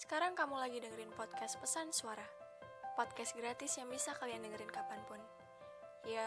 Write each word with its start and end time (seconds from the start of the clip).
Sekarang 0.00 0.32
kamu 0.32 0.56
lagi 0.56 0.80
dengerin 0.80 1.12
podcast 1.12 1.60
Pesan 1.60 1.92
Suara. 1.92 2.24
Podcast 2.96 3.36
gratis 3.36 3.76
yang 3.76 3.92
bisa 3.92 4.16
kalian 4.16 4.40
dengerin 4.40 4.72
kapan 4.72 4.96
pun. 5.04 5.20
Ya, 6.08 6.24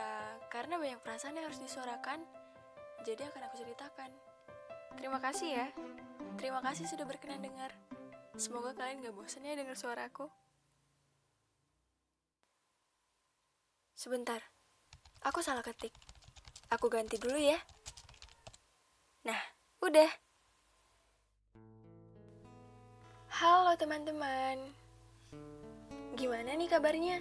karena 0.53 0.77
banyak 0.77 1.01
perasaan 1.01 1.33
yang 1.33 1.49
harus 1.49 1.57
disuarakan, 1.57 2.21
jadi 3.01 3.33
akan 3.33 3.49
aku 3.49 3.65
ceritakan. 3.65 4.13
Terima 4.93 5.17
kasih 5.17 5.49
ya. 5.57 5.67
Terima 6.37 6.61
kasih 6.61 6.85
sudah 6.85 7.09
berkenan 7.09 7.41
dengar. 7.41 7.73
Semoga 8.37 8.77
kalian 8.77 9.09
gak 9.09 9.17
bosan 9.17 9.41
ya 9.41 9.57
dengar 9.57 9.73
suaraku. 9.73 10.29
Sebentar, 13.97 14.53
aku 15.25 15.41
salah 15.41 15.65
ketik. 15.65 15.97
Aku 16.69 16.93
ganti 16.93 17.17
dulu 17.17 17.41
ya. 17.41 17.57
Nah, 19.25 19.41
udah. 19.81 20.13
Teman-teman. 23.73 24.69
Gimana 26.13 26.53
nih 26.53 26.69
kabarnya? 26.69 27.17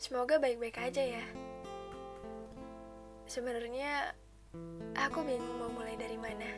Semoga 0.00 0.40
baik-baik 0.40 0.80
aja 0.80 1.20
ya. 1.20 1.24
Sebenarnya 3.28 4.16
aku 4.96 5.20
bingung 5.28 5.60
mau 5.60 5.68
mulai 5.68 5.92
dari 6.00 6.16
mana. 6.16 6.50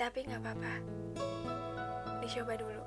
Tapi 0.00 0.24
nggak 0.24 0.42
apa-apa. 0.42 0.74
Dicoba 2.24 2.56
dulu. 2.56 2.82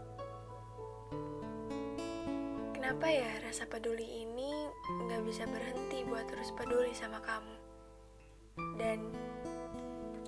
Kenapa 2.73 3.05
ya 3.05 3.29
rasa 3.45 3.69
peduli 3.69 4.25
ini 4.25 4.49
nggak 5.07 5.29
bisa 5.29 5.45
berhenti 5.45 6.01
buat 6.09 6.25
terus 6.25 6.49
peduli 6.57 6.91
sama 6.97 7.21
kamu? 7.21 7.55
Dan 8.81 9.13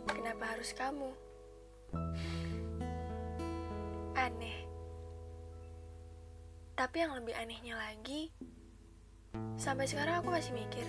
kenapa 0.05 0.55
harus 0.55 0.77
kamu? 0.77 1.09
Tapi 6.81 6.97
yang 6.97 7.13
lebih 7.13 7.37
anehnya 7.37 7.77
lagi, 7.77 8.33
sampai 9.53 9.85
sekarang 9.85 10.17
aku 10.17 10.33
masih 10.33 10.49
mikir. 10.57 10.81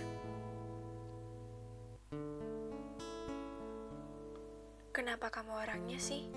Kenapa 4.89 5.29
kamu 5.29 5.53
orangnya 5.53 6.01
sih? 6.01 6.33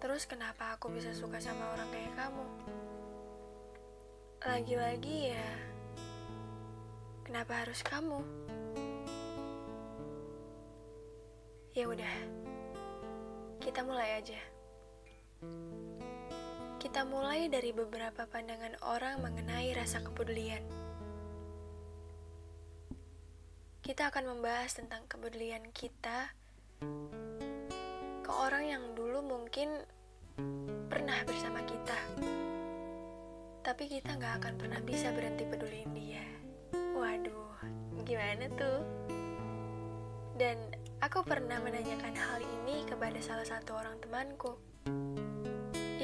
Terus 0.00 0.24
kenapa 0.24 0.72
aku 0.80 0.88
bisa 0.88 1.12
suka 1.12 1.36
sama 1.36 1.68
orang 1.76 1.84
kayak 1.92 2.16
kamu? 2.16 2.46
Lagi-lagi 4.40 5.36
ya, 5.36 5.48
kenapa 7.28 7.60
harus 7.60 7.84
kamu? 7.84 8.24
Ya 11.76 11.92
udah, 11.92 12.14
kita 13.60 13.84
mulai 13.84 14.16
aja. 14.24 14.40
Kita 16.84 17.00
mulai 17.08 17.48
dari 17.48 17.72
beberapa 17.72 18.28
pandangan 18.28 18.76
orang 18.84 19.24
mengenai 19.24 19.72
rasa 19.72 20.04
kepedulian. 20.04 20.60
Kita 23.80 24.12
akan 24.12 24.36
membahas 24.36 24.76
tentang 24.76 25.08
kepedulian 25.08 25.64
kita 25.72 26.28
ke 28.20 28.28
orang 28.36 28.68
yang 28.68 28.84
dulu 28.92 29.24
mungkin 29.24 29.80
pernah 30.92 31.24
bersama 31.24 31.64
kita. 31.64 31.96
Tapi 33.64 33.88
kita 33.88 34.20
nggak 34.20 34.44
akan 34.44 34.54
pernah 34.60 34.80
bisa 34.84 35.08
berhenti 35.16 35.48
peduliin 35.48 35.88
dia. 35.96 36.28
Waduh, 37.00 37.64
gimana 38.04 38.44
tuh? 38.60 38.84
Dan 40.36 40.60
aku 41.00 41.24
pernah 41.24 41.56
menanyakan 41.64 42.12
hal 42.12 42.44
ini 42.44 42.84
kepada 42.84 43.16
salah 43.24 43.48
satu 43.48 43.72
orang 43.72 43.96
temanku. 44.04 44.52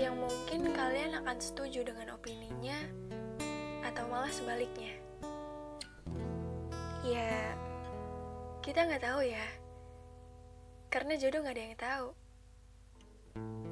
Yang 0.01 0.17
mungkin 0.17 0.73
kalian 0.73 1.13
akan 1.21 1.37
setuju 1.37 1.85
dengan 1.85 2.17
opininya 2.17 2.81
atau 3.85 4.09
malah 4.09 4.33
sebaliknya. 4.33 4.97
Ya, 7.05 7.53
kita 8.65 8.89
nggak 8.89 9.05
tahu 9.05 9.21
ya. 9.29 9.45
Karena 10.89 11.21
jodoh 11.21 11.45
nggak 11.45 11.53
ada 11.53 11.65
yang 11.69 11.77
tahu. 11.77 12.07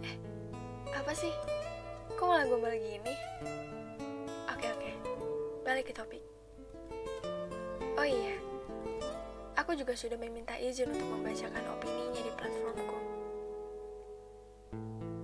Eh, 0.05 0.17
apa 0.93 1.17
sih? 1.17 1.33
Kok 2.13 2.29
malah 2.29 2.45
gombal 2.45 2.77
gini? 2.77 3.15
Oke 4.53 4.69
oke, 4.69 4.93
balik 5.65 5.89
ke 5.89 5.97
topik. 5.97 6.21
Oh 7.97 8.05
iya, 8.05 8.37
aku 9.57 9.73
juga 9.73 9.97
sudah 9.97 10.21
meminta 10.21 10.61
izin 10.61 10.93
untuk 10.93 11.09
membacakan 11.09 11.65
opininya 11.73 12.21
di 12.21 12.33
platformku. 12.37 13.08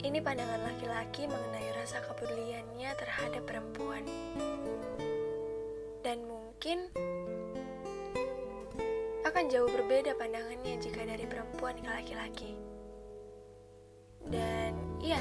Ini 0.05 0.21
pandangan 0.21 0.61
laki-laki 0.69 1.25
mengenai 1.25 1.81
rasa 1.81 2.05
kepeduliannya 2.05 2.93
terhadap 2.93 3.41
perempuan. 3.49 4.05
Dan 6.05 6.29
mungkin 6.29 6.93
akan 9.25 9.45
jauh 9.49 9.65
berbeda 9.73 10.13
pandangannya 10.21 10.77
jika 10.77 11.09
dari 11.09 11.25
perempuan 11.25 11.81
ke 11.81 11.89
laki-laki. 11.89 12.53
Dan 14.29 14.77
iya, 15.01 15.17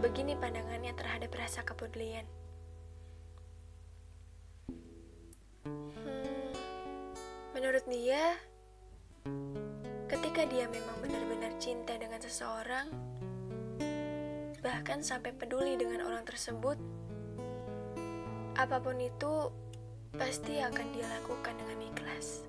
begini 0.00 0.32
pandangannya 0.40 0.96
terhadap 0.96 1.28
rasa 1.36 1.60
kepedulian. 1.60 2.24
Hmm, 5.68 6.56
menurut 7.52 7.84
dia, 7.84 8.32
ketika 10.08 10.48
dia 10.48 10.64
memang 10.72 11.04
benar-benar 11.04 11.52
cinta 11.60 11.92
dengan 12.00 12.16
seseorang, 12.16 13.17
bahkan 14.68 15.00
sampai 15.00 15.32
peduli 15.32 15.80
dengan 15.80 16.04
orang 16.04 16.28
tersebut, 16.28 16.76
apa 18.52 18.76
pun 18.84 19.00
itu 19.00 19.48
pasti 20.12 20.60
akan 20.60 20.92
dia 20.92 21.08
lakukan 21.08 21.56
dengan 21.56 21.88
ikhlas. 21.88 22.44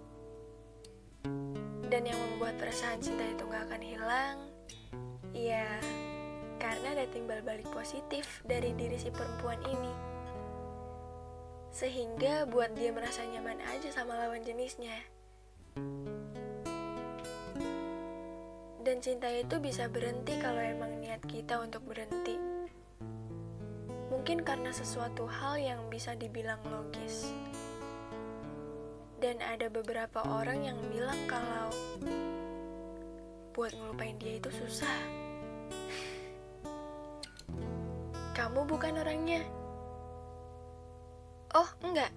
Dan 1.87 2.03
yang 2.03 2.19
membuat 2.19 2.59
perasaan 2.59 2.99
cinta 2.99 3.23
itu 3.23 3.47
gak 3.47 3.71
akan 3.71 3.81
hilang, 3.81 4.37
ya 5.31 5.63
karena 6.59 6.91
ada 6.91 7.07
timbal 7.07 7.39
balik 7.39 7.71
positif 7.71 8.43
dari 8.43 8.75
diri 8.75 8.99
si 8.99 9.07
perempuan 9.15 9.63
ini. 9.63 9.93
Sehingga 11.71 12.43
buat 12.51 12.75
dia 12.75 12.91
merasa 12.91 13.23
nyaman 13.23 13.63
aja 13.63 13.95
sama 13.95 14.19
lawan 14.19 14.43
jenisnya. 14.43 15.07
Dan 18.79 19.03
cinta 19.03 19.27
itu 19.27 19.59
bisa 19.59 19.91
berhenti 19.91 20.39
kalau 20.39 20.63
emang 20.63 21.03
niat 21.03 21.19
kita 21.27 21.59
untuk 21.59 21.83
berhenti. 21.83 22.39
Mungkin 24.07 24.47
karena 24.47 24.71
sesuatu 24.71 25.27
hal 25.27 25.59
yang 25.59 25.91
bisa 25.91 26.15
dibilang 26.15 26.63
logis. 26.71 27.27
Dan 29.19 29.43
ada 29.43 29.67
beberapa 29.67 30.23
orang 30.23 30.63
yang 30.63 30.79
bilang 30.87 31.19
kalau 31.27 31.75
buat 33.51 33.75
ngelupain 33.75 34.15
dia 34.15 34.39
itu 34.39 34.47
susah. 34.47 34.87
Kamu 38.39 38.63
bukan 38.63 38.95
orangnya. 38.95 39.43
Oh, 41.51 41.67
enggak. 41.83 42.15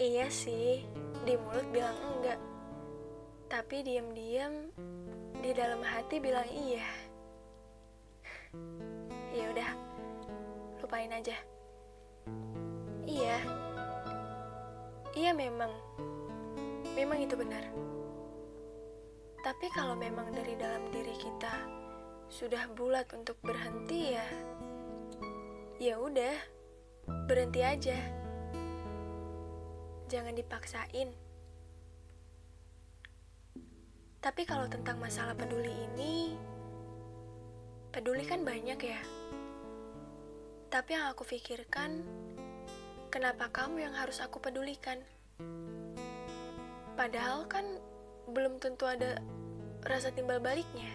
Iya 0.00 0.32
sih, 0.32 0.88
di 1.28 1.36
mulut 1.36 1.68
bilang 1.68 2.00
enggak. 2.16 2.55
Tapi 3.46 3.86
diam-diam 3.86 4.74
di 5.38 5.54
dalam 5.54 5.78
hati 5.78 6.18
bilang 6.18 6.46
iya. 6.50 6.86
Ya 9.30 9.44
udah, 9.54 9.70
lupain 10.82 11.14
aja. 11.14 11.38
Iya. 13.06 13.38
Iya 15.14 15.30
memang. 15.30 15.70
Memang 16.98 17.22
itu 17.22 17.38
benar. 17.38 17.62
Tapi 19.46 19.66
kalau 19.70 19.94
memang 19.94 20.34
dari 20.34 20.58
dalam 20.58 20.90
diri 20.90 21.14
kita 21.14 21.54
sudah 22.26 22.66
bulat 22.74 23.06
untuk 23.14 23.38
berhenti 23.46 24.18
ya, 24.18 24.26
ya 25.78 25.94
udah, 26.02 26.34
berhenti 27.30 27.62
aja. 27.62 27.94
Jangan 30.10 30.34
dipaksain. 30.34 31.25
Tapi 34.26 34.42
kalau 34.42 34.66
tentang 34.66 34.98
masalah 34.98 35.38
peduli 35.38 35.70
ini, 35.70 36.34
peduli 37.94 38.26
kan 38.26 38.42
banyak 38.42 38.74
ya. 38.74 38.98
Tapi 40.66 40.98
yang 40.98 41.14
aku 41.14 41.22
pikirkan, 41.22 42.02
kenapa 43.06 43.46
kamu 43.54 43.86
yang 43.86 43.94
harus 43.94 44.18
aku 44.18 44.42
pedulikan? 44.42 44.98
Padahal 46.98 47.46
kan 47.46 47.78
belum 48.26 48.58
tentu 48.58 48.90
ada 48.90 49.22
rasa 49.86 50.10
timbal 50.10 50.42
baliknya. 50.42 50.90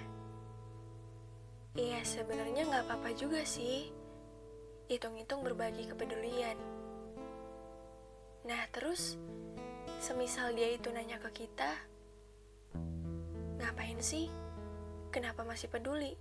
Iya, 1.80 2.04
sebenarnya 2.04 2.68
nggak 2.68 2.84
apa-apa 2.84 3.16
juga 3.16 3.48
sih. 3.48 3.96
Hitung-hitung 4.92 5.40
berbagi 5.40 5.88
kepedulian. 5.88 6.60
Nah, 8.44 8.68
terus 8.76 9.16
semisal 10.04 10.52
dia 10.52 10.76
itu 10.76 10.92
nanya 10.92 11.16
ke 11.24 11.48
kita, 11.48 11.91
ngapain 13.62 14.02
sih? 14.02 14.28
kenapa 15.12 15.44
masih 15.44 15.68
peduli? 15.68 16.16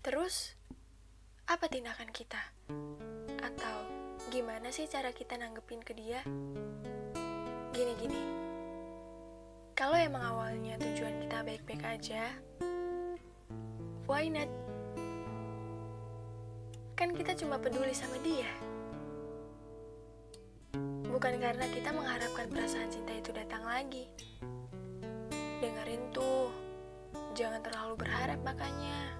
Terus, 0.00 0.54
apa 1.50 1.66
tindakan 1.66 2.14
kita? 2.14 2.38
Atau 3.42 3.76
gimana 4.30 4.70
sih 4.70 4.86
cara 4.86 5.10
kita 5.10 5.34
nanggepin 5.34 5.82
ke 5.82 5.92
dia? 5.92 6.22
Gini-gini, 7.74 8.22
kalau 9.74 9.98
emang 9.98 10.22
awalnya 10.22 10.78
tujuan 10.78 11.26
kita 11.26 11.42
baik-baik 11.42 11.82
aja, 11.82 12.30
why 14.06 14.30
not? 14.30 14.48
Kan 16.94 17.10
kita 17.18 17.34
cuma 17.34 17.58
peduli 17.58 17.90
sama 17.90 18.14
dia. 18.22 18.48
Bukan 21.10 21.42
karena 21.42 21.66
kita 21.68 21.90
mengharapkan 21.90 22.46
perasaan 22.48 22.88
cinta 22.88 23.12
itu 23.12 23.34
datang 23.34 23.66
lagi. 23.66 24.06
Dengerin 25.62 26.10
tuh, 26.10 26.50
jangan 27.38 27.62
terlalu 27.62 28.02
berharap 28.02 28.42
makanya. 28.42 29.14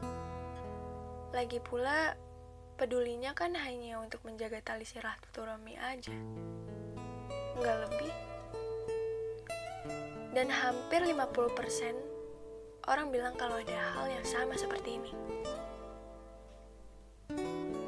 Lagi 1.30 1.62
pula, 1.62 2.18
pedulinya 2.74 3.30
kan 3.30 3.54
hanya 3.54 4.02
untuk 4.02 4.26
menjaga 4.26 4.58
tali 4.58 4.82
silaturahmi 4.82 5.78
aja. 5.78 6.10
Nggak 7.62 7.78
lebih. 7.86 8.14
Dan 10.34 10.50
hampir 10.50 11.06
50% 11.06 12.90
orang 12.90 13.14
bilang 13.14 13.38
kalau 13.38 13.62
ada 13.62 13.78
hal 13.94 14.10
yang 14.10 14.26
sama 14.26 14.58
seperti 14.58 14.98
ini. 14.98 15.14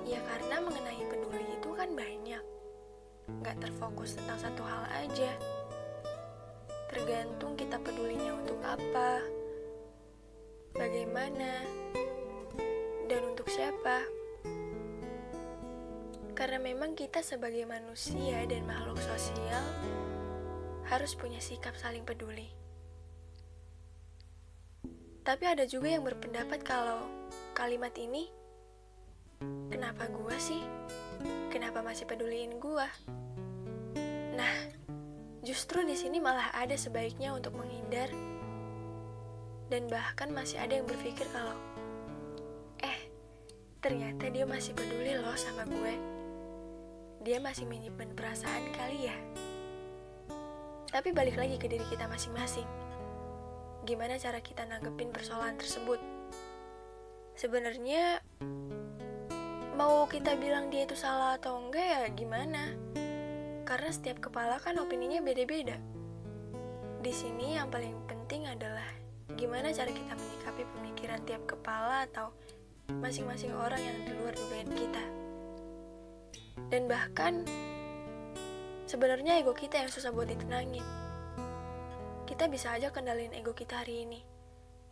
Ya 0.07 0.23
karena 0.31 0.63
mengenai 0.63 1.03
peduli 1.11 1.59
itu 1.59 1.75
kan 1.75 1.91
banyak. 1.91 2.45
Nggak 3.43 3.67
terfokus 3.67 4.15
tentang 4.15 4.39
satu 4.39 4.63
hal 4.63 4.87
aja. 4.95 5.35
Tergantung 6.95 7.59
kita 7.59 7.83
pedulinya 7.83 8.39
untuk 8.39 8.63
apa, 8.63 9.19
bagaimana, 10.79 11.67
dan 13.11 13.21
untuk 13.35 13.51
siapa. 13.51 14.07
Karena 16.39 16.63
memang 16.63 16.95
kita 16.95 17.19
sebagai 17.19 17.67
manusia 17.67 18.47
dan 18.47 18.63
makhluk 18.63 19.03
sosial 19.03 19.67
harus 20.87 21.19
punya 21.19 21.43
sikap 21.43 21.75
saling 21.75 22.07
peduli. 22.07 22.55
Tapi 25.27 25.45
ada 25.51 25.67
juga 25.67 25.91
yang 25.91 26.07
berpendapat 26.07 26.63
kalau 26.63 27.11
kalimat 27.59 27.91
ini, 27.99 28.31
kenapa 29.67 30.07
gua 30.15 30.39
sih? 30.39 30.63
Kenapa 31.51 31.83
masih 31.83 32.07
peduliin 32.07 32.63
gua? 32.63 32.87
Nah, 34.39 34.74
Justru 35.45 35.85
di 35.85 35.93
sini 35.93 36.25
malah 36.25 36.57
ada 36.57 36.73
sebaiknya 36.73 37.37
untuk 37.37 37.53
menghindar 37.61 38.09
dan 39.69 39.85
bahkan 39.93 40.33
masih 40.33 40.57
ada 40.57 40.81
yang 40.81 40.89
berpikir 40.89 41.29
kalau 41.37 41.53
eh 42.81 43.13
ternyata 43.85 44.33
dia 44.33 44.49
masih 44.49 44.73
peduli 44.73 45.13
loh 45.21 45.37
sama 45.37 45.69
gue. 45.69 45.95
Dia 47.29 47.45
masih 47.45 47.69
menyimpan 47.69 48.17
perasaan 48.17 48.73
kali 48.73 49.13
ya. 49.13 49.17
Tapi 50.89 51.13
balik 51.13 51.37
lagi 51.37 51.61
ke 51.61 51.69
diri 51.69 51.85
kita 51.93 52.09
masing-masing. 52.09 52.65
Gimana 53.85 54.17
cara 54.17 54.41
kita 54.41 54.65
nanggepin 54.65 55.13
persoalan 55.13 55.61
tersebut? 55.61 56.01
Sebenarnya 57.37 58.25
mau 59.77 60.09
kita 60.09 60.41
bilang 60.41 60.73
dia 60.73 60.89
itu 60.89 60.97
salah 60.97 61.37
atau 61.37 61.61
enggak 61.61 61.85
ya 61.85 62.03
gimana? 62.17 62.73
Karena 63.65 63.89
setiap 63.89 64.21
kepala 64.21 64.61
kan 64.61 64.77
opininya 64.77 65.25
beda-beda. 65.25 65.81
Di 67.01 67.13
sini 67.13 67.57
yang 67.57 67.73
paling 67.73 67.97
penting 68.05 68.45
adalah 68.45 68.85
gimana 69.41 69.73
cara 69.73 69.89
kita 69.89 70.13
menyikapi 70.13 70.63
pemikiran 70.77 71.21
tiap 71.25 71.43
kepala 71.49 72.05
atau 72.05 72.37
masing-masing 73.01 73.57
orang 73.57 73.81
yang 73.81 73.97
di 74.05 74.13
luar 74.21 74.37
dugaan 74.37 74.71
kita. 74.77 75.05
Dan 76.69 76.85
bahkan 76.85 77.49
sebenarnya 78.85 79.41
ego 79.41 79.57
kita 79.57 79.81
yang 79.81 79.89
susah 79.89 80.13
buat 80.13 80.29
ditenangin. 80.29 80.85
Kita 82.29 82.49
bisa 82.53 82.77
aja 82.77 82.93
kendalin 82.93 83.33
ego 83.33 83.57
kita 83.57 83.81
hari 83.81 84.05
ini, 84.05 84.21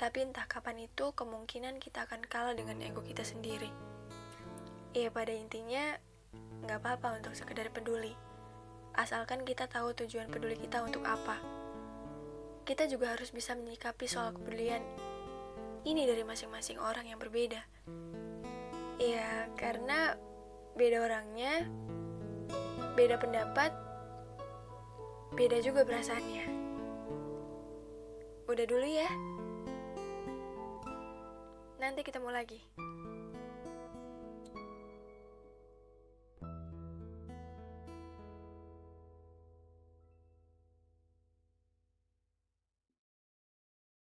tapi 0.00 0.24
entah 0.24 0.48
kapan 0.48 0.88
itu 0.88 1.12
kemungkinan 1.12 1.76
kita 1.76 2.08
akan 2.08 2.24
kalah 2.24 2.56
dengan 2.56 2.80
ego 2.80 3.04
kita 3.04 3.24
sendiri. 3.24 3.68
Ya 4.96 5.08
pada 5.08 5.32
intinya 5.32 5.96
nggak 6.64 6.78
apa-apa 6.80 7.20
untuk 7.20 7.32
sekedar 7.36 7.68
peduli 7.72 8.12
asalkan 8.96 9.44
kita 9.48 9.68
tahu 9.68 9.96
tujuan 9.96 10.28
peduli 10.28 10.56
kita 10.56 10.84
untuk 10.84 11.04
apa. 11.08 11.40
Kita 12.62 12.86
juga 12.86 13.16
harus 13.16 13.32
bisa 13.34 13.56
menyikapi 13.58 14.06
soal 14.06 14.36
kepedulian 14.36 14.82
ini 15.82 16.06
dari 16.06 16.22
masing-masing 16.22 16.78
orang 16.78 17.10
yang 17.10 17.18
berbeda. 17.18 17.58
Ya, 19.02 19.50
karena 19.58 20.14
beda 20.78 21.02
orangnya, 21.02 21.66
beda 22.94 23.18
pendapat, 23.18 23.74
beda 25.34 25.58
juga 25.58 25.82
perasaannya. 25.82 26.44
Udah 28.46 28.66
dulu 28.68 28.86
ya. 28.86 29.10
Nanti 31.82 32.06
ketemu 32.06 32.30
lagi. 32.30 32.60